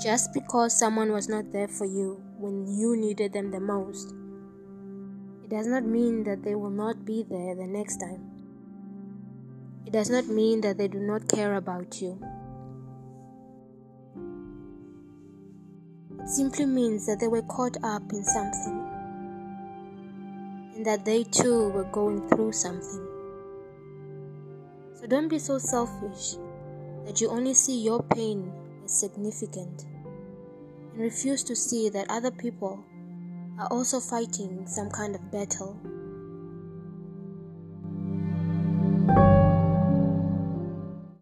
Just 0.00 0.32
because 0.32 0.78
someone 0.78 1.10
was 1.10 1.28
not 1.28 1.50
there 1.50 1.66
for 1.66 1.84
you 1.84 2.22
when 2.38 2.68
you 2.68 2.96
needed 2.96 3.32
them 3.32 3.50
the 3.50 3.58
most, 3.58 4.14
it 5.42 5.50
does 5.50 5.66
not 5.66 5.82
mean 5.82 6.22
that 6.22 6.44
they 6.44 6.54
will 6.54 6.70
not 6.70 7.04
be 7.04 7.24
there 7.28 7.56
the 7.56 7.66
next 7.66 7.96
time. 7.96 8.30
It 9.86 9.92
does 9.92 10.08
not 10.08 10.28
mean 10.28 10.60
that 10.60 10.78
they 10.78 10.86
do 10.86 11.00
not 11.00 11.26
care 11.26 11.56
about 11.56 12.00
you. 12.00 12.16
It 16.20 16.28
simply 16.28 16.66
means 16.66 17.04
that 17.06 17.18
they 17.18 17.26
were 17.26 17.42
caught 17.42 17.76
up 17.82 18.12
in 18.12 18.22
something 18.22 18.86
and 20.76 20.86
that 20.86 21.04
they 21.04 21.24
too 21.24 21.70
were 21.70 21.90
going 21.90 22.28
through 22.28 22.52
something. 22.52 23.04
So 24.94 25.08
don't 25.08 25.26
be 25.26 25.40
so 25.40 25.58
selfish 25.58 26.36
that 27.04 27.20
you 27.20 27.30
only 27.30 27.54
see 27.54 27.80
your 27.82 28.00
pain 28.04 28.52
as 28.88 28.98
significant 28.98 29.84
and 30.92 31.00
refuse 31.00 31.44
to 31.44 31.54
see 31.54 31.88
that 31.90 32.06
other 32.08 32.30
people 32.30 32.82
are 33.58 33.68
also 33.70 34.00
fighting 34.00 34.66
some 34.66 34.90
kind 34.90 35.14
of 35.14 35.30
battle. 35.30 35.78